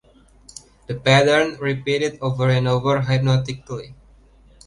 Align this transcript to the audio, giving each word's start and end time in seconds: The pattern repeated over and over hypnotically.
The 0.87 0.95
pattern 0.95 1.57
repeated 1.59 2.17
over 2.23 2.49
and 2.49 2.67
over 2.67 3.01
hypnotically. 3.01 3.93